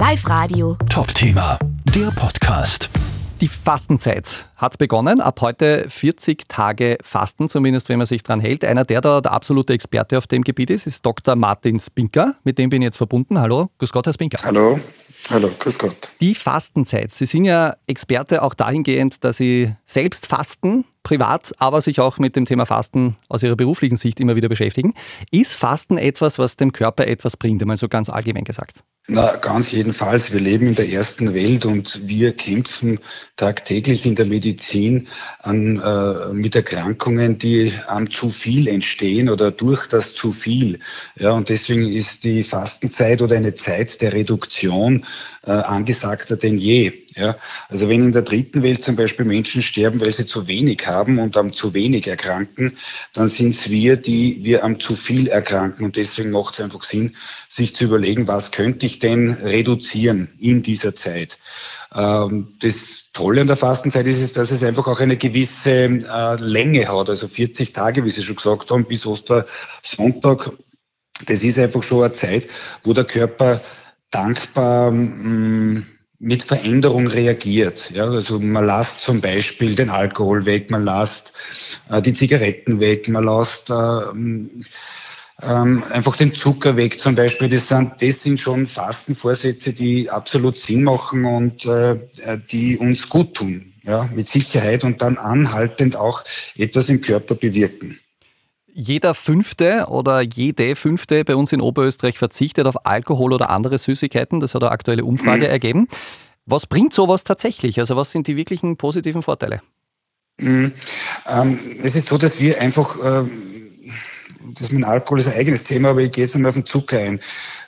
[0.00, 0.78] Live Radio.
[0.88, 1.58] Top Thema,
[1.94, 2.88] der Podcast.
[3.42, 5.20] Die Fastenzeit hat begonnen.
[5.20, 8.64] Ab heute 40 Tage Fasten, zumindest wenn man sich dran hält.
[8.64, 11.36] Einer, der da der absolute Experte auf dem Gebiet ist, ist Dr.
[11.36, 12.34] Martin Spinker.
[12.44, 13.38] Mit dem bin ich jetzt verbunden.
[13.38, 14.38] Hallo, grüß Gott, Herr Spinker.
[14.42, 14.80] Hallo,
[15.28, 16.12] hallo, grüß Gott.
[16.22, 17.10] Die Fastenzeit.
[17.10, 22.36] Sie sind ja Experte auch dahingehend, dass Sie selbst fasten, privat, aber sich auch mit
[22.36, 24.94] dem Thema Fasten aus Ihrer beruflichen Sicht immer wieder beschäftigen.
[25.30, 28.82] Ist Fasten etwas, was dem Körper etwas bringt, einmal so ganz allgemein gesagt?
[29.08, 30.30] Na, ganz jedenfalls.
[30.32, 33.00] Wir leben in der ersten Welt und wir kämpfen
[33.34, 35.08] tagtäglich in der Medizin
[35.40, 40.78] an, äh, mit Erkrankungen, die am zu viel entstehen oder durch das zu viel.
[41.16, 45.04] Ja, und deswegen ist die Fastenzeit oder eine Zeit der Reduktion
[45.44, 46.92] äh, angesagter denn je.
[47.16, 47.36] Ja,
[47.68, 51.18] also wenn in der dritten Welt zum Beispiel Menschen sterben, weil sie zu wenig haben
[51.18, 52.76] und am zu wenig erkranken,
[53.14, 55.84] dann sind es wir, die wir am zu viel erkranken.
[55.84, 57.16] Und deswegen macht es einfach Sinn,
[57.48, 61.38] sich zu überlegen, was könnte ich denn reduzieren in dieser Zeit.
[61.94, 66.36] Ähm, das Tolle an der Fastenzeit ist, ist, dass es einfach auch eine gewisse äh,
[66.36, 70.52] Länge hat, also 40 Tage, wie Sie schon gesagt haben, bis Ostersonntag.
[71.26, 72.48] Das ist einfach schon eine Zeit,
[72.82, 73.60] wo der Körper
[74.10, 75.86] dankbar mm,
[76.18, 77.90] mit Veränderung reagiert.
[77.90, 81.32] Ja, also man lässt zum Beispiel den Alkohol weg, man lässt
[81.88, 83.74] äh, die Zigaretten weg, man lässt äh,
[85.42, 87.48] ähm, einfach den Zucker weg zum Beispiel.
[87.48, 91.96] Das sind, das sind schon Fastenvorsätze, die absolut Sinn machen und äh,
[92.50, 96.24] die uns gut tun, ja, mit Sicherheit und dann anhaltend auch
[96.56, 97.98] etwas im Körper bewirken.
[98.72, 104.40] Jeder Fünfte oder jede Fünfte bei uns in Oberösterreich verzichtet auf Alkohol oder andere Süßigkeiten.
[104.40, 105.50] Das hat eine aktuelle Umfrage mhm.
[105.50, 105.88] ergeben.
[106.46, 107.80] Was bringt sowas tatsächlich?
[107.80, 109.60] Also was sind die wirklichen positiven Vorteile?
[110.38, 110.72] Mhm.
[111.28, 113.30] Ähm, es ist so, dass wir einfach, ähm,
[114.58, 116.98] das mit Alkohol ist ein eigenes Thema, aber ich gehe jetzt einmal auf den Zucker
[116.98, 117.20] ein.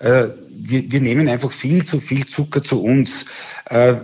[0.00, 3.24] Äh, wir, wir, nehmen einfach viel zu viel Zucker zu uns.
[3.66, 3.96] Äh,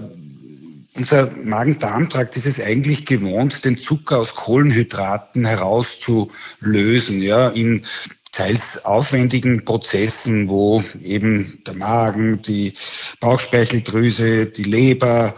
[0.97, 7.85] unser Magen-Darm-Trakt ist es eigentlich gewohnt, den Zucker aus Kohlenhydraten herauszulösen, ja, in
[8.31, 12.75] teils aufwendigen Prozessen, wo eben der Magen, die
[13.21, 15.35] Bauchspeicheldrüse, die Leber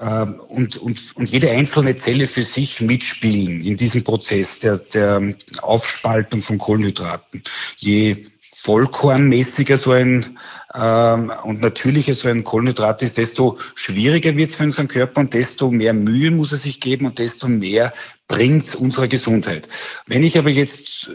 [0.00, 6.40] und, und, und jede einzelne Zelle für sich mitspielen in diesem Prozess der, der Aufspaltung
[6.40, 7.42] von Kohlenhydraten.
[7.76, 8.24] Je
[8.54, 10.38] vollkornmäßiger so ein
[10.74, 15.34] ähm, und natürlicher so ein Kohlenhydrat ist, desto schwieriger wird es für unseren Körper und
[15.34, 17.92] desto mehr Mühe muss er sich geben und desto mehr
[18.28, 19.68] bringt es unserer Gesundheit.
[20.06, 21.10] Wenn ich aber jetzt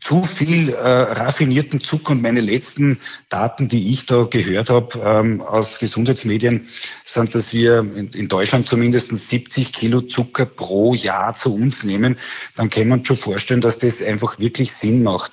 [0.00, 2.98] zu viel äh, raffinierten Zucker und meine letzten
[3.30, 6.68] Daten, die ich da gehört habe ähm, aus Gesundheitsmedien,
[7.06, 12.18] sind, dass wir in, in, Deutschland zumindest 70 Kilo Zucker pro Jahr zu uns nehmen,
[12.56, 15.32] dann kann man schon vorstellen, dass das einfach wirklich Sinn macht.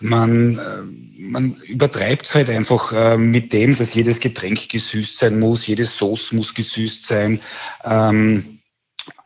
[0.00, 5.38] Man, äh, man übertreibt es halt einfach äh, mit dem, dass jedes Getränk gesüßt sein
[5.38, 7.40] muss, jede Sauce muss gesüßt sein.
[7.84, 8.57] Ähm,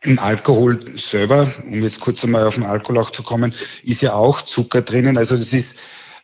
[0.01, 4.13] im Alkohol selber, um jetzt kurz einmal auf den Alkohol auch zu kommen, ist ja
[4.13, 5.17] auch Zucker drinnen.
[5.17, 5.77] Also das ist,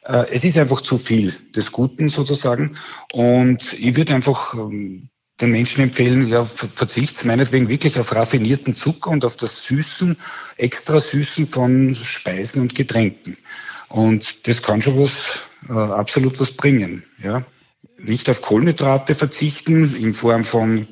[0.05, 2.75] äh, es ist einfach zu viel des Guten sozusagen.
[3.13, 5.09] Und ich würde einfach ähm,
[5.41, 10.17] den Menschen empfehlen, ja, verzicht meinetwegen wirklich auf raffinierten Zucker und auf das Süßen,
[10.57, 13.37] extra Süßen von Speisen und Getränken.
[13.87, 17.43] Und das kann schon was, äh, absolut was bringen, ja.
[17.97, 20.87] Nicht auf Kohlenhydrate verzichten in Form von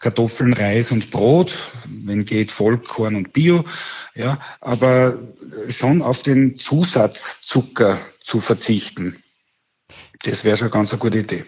[0.00, 1.54] Kartoffeln, Reis und Brot,
[1.86, 3.64] wenn geht Vollkorn und Bio,
[4.14, 5.18] ja, aber
[5.68, 9.22] schon auf den Zusatzzucker zu verzichten.
[10.24, 11.44] Das wäre schon ganz eine gute Idee.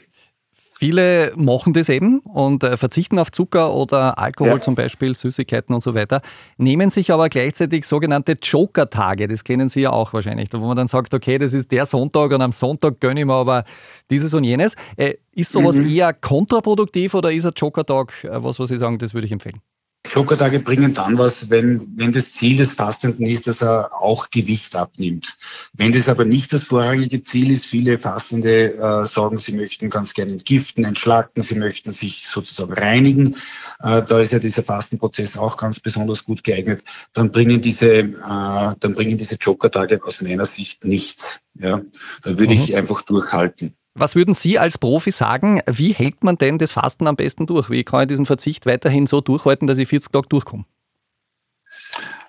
[0.84, 4.60] Viele machen das eben und äh, verzichten auf Zucker oder Alkohol ja.
[4.60, 6.20] zum Beispiel, Süßigkeiten und so weiter,
[6.58, 10.86] nehmen sich aber gleichzeitig sogenannte Joker-Tage, das kennen Sie ja auch wahrscheinlich, wo man dann
[10.86, 13.64] sagt, okay, das ist der Sonntag und am Sonntag gönne ich mir aber
[14.10, 14.74] dieses und jenes.
[14.98, 15.88] Äh, ist sowas mhm.
[15.88, 19.62] eher kontraproduktiv oder ist ein Joker-Tag äh, was, was Sie sagen, das würde ich empfehlen?
[20.10, 24.76] Jokertage bringen dann was, wenn, wenn das Ziel des Fastenden ist, dass er auch Gewicht
[24.76, 25.36] abnimmt.
[25.72, 30.12] Wenn das aber nicht das vorrangige Ziel ist, viele Fastende äh, sagen, sie möchten ganz
[30.12, 33.36] gerne entgiften, entschlacken, sie möchten sich sozusagen reinigen.
[33.80, 36.84] Äh, da ist ja dieser Fastenprozess auch ganz besonders gut geeignet.
[37.14, 41.40] Dann bringen diese, äh, dann bringen diese Jokertage aus meiner Sicht nichts.
[41.54, 41.80] Ja,
[42.22, 42.60] da würde mhm.
[42.60, 43.74] ich einfach durchhalten.
[43.94, 47.70] Was würden Sie als Profi sagen, wie hält man denn das Fasten am besten durch?
[47.70, 50.64] Wie kann ich diesen Verzicht weiterhin so durchhalten, dass ich 40 Tage durchkomme?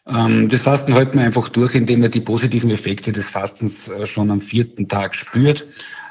[0.07, 4.05] Ähm, das Fasten hält man einfach durch, indem man die positiven Effekte des Fastens äh,
[4.05, 5.65] schon am vierten Tag spürt.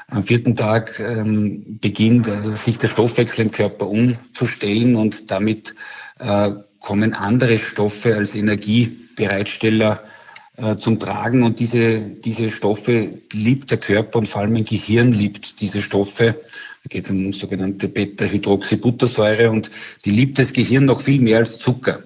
[0.09, 5.73] Am vierten Tag ähm, beginnt äh, sich der Stoffwechsel im Körper umzustellen und damit
[6.19, 10.03] äh, kommen andere Stoffe als Energiebereitsteller
[10.57, 15.13] äh, zum Tragen und diese, diese Stoffe liebt der Körper und vor allem mein Gehirn
[15.13, 16.35] liebt diese Stoffe.
[16.83, 19.71] Da geht es um sogenannte Beta-Hydroxybuttersäure und
[20.05, 22.03] die liebt das Gehirn noch viel mehr als Zucker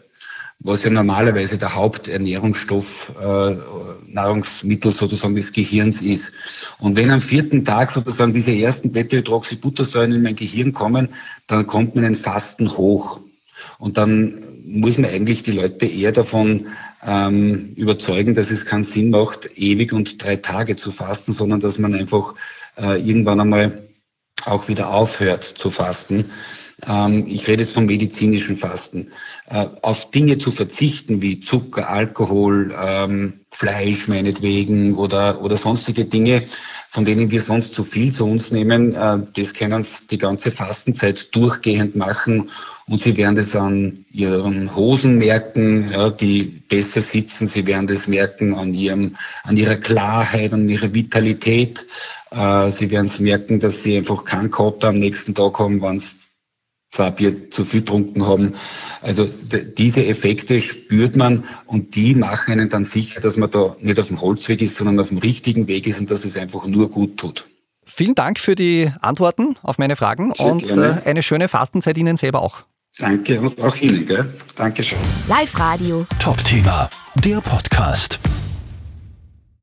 [0.62, 3.56] was ja normalerweise der Haupternährungsstoff, äh,
[4.07, 6.34] Nahrungsmittel sozusagen des Gehirns ist.
[6.80, 11.10] Und wenn am vierten Tag sozusagen diese ersten Beta-Hydroxybuttersäuren in mein Gehirn kommen,
[11.48, 13.22] dann kommt man in Fasten hoch.
[13.78, 16.68] Und dann muss man eigentlich die Leute eher davon
[17.06, 21.80] ähm, überzeugen, dass es keinen Sinn macht, ewig und drei Tage zu fasten, sondern dass
[21.80, 22.36] man einfach
[22.78, 23.84] äh, irgendwann einmal
[24.46, 26.31] auch wieder aufhört zu fasten.
[26.88, 29.12] Ähm, ich rede jetzt vom medizinischen Fasten.
[29.48, 36.44] Äh, auf Dinge zu verzichten wie Zucker, Alkohol, ähm, Fleisch meinetwegen oder, oder sonstige Dinge,
[36.92, 40.52] von denen wir sonst zu viel zu uns nehmen, äh, das können sie die ganze
[40.52, 42.50] Fastenzeit durchgehend machen
[42.88, 48.08] und sie werden das an ihren Hosen merken, ja, die besser sitzen, sie werden das
[48.08, 51.86] merken an ihrem, an ihrer Klarheit, an ihrer Vitalität.
[52.31, 56.00] Äh, sie werden es merken, dass sie einfach keinen Kater am nächsten Tag haben, wenn
[56.00, 56.29] sie
[56.89, 58.56] zwei Bier zu viel getrunken haben.
[59.01, 59.30] Also
[59.77, 64.07] diese Effekte spürt man und die machen einen dann sicher, dass man da nicht auf
[64.07, 67.18] dem Holzweg ist, sondern auf dem richtigen Weg ist und dass es einfach nur gut
[67.18, 67.47] tut.
[67.86, 71.01] Vielen Dank für die Antworten auf meine Fragen Sehr und gerne.
[71.06, 72.63] Äh, eine schöne Fastenzeit Ihnen selber auch.
[72.97, 74.06] Danke und auch Ihnen.
[74.06, 74.31] Gell?
[74.56, 75.00] Dankeschön.
[75.27, 76.06] Live Radio.
[76.19, 78.19] Top-Thema, der Podcast.